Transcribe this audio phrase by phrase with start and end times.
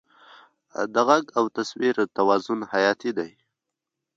[0.93, 3.31] د غږ او تصویر توازن حیاتي دی.